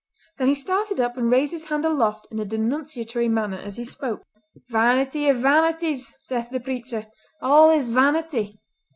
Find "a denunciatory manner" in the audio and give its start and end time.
2.39-3.59